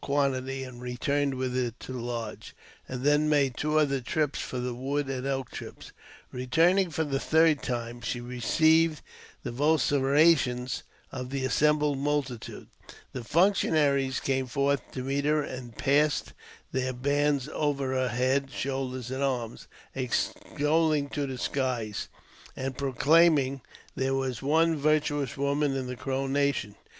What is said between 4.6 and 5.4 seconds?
wood and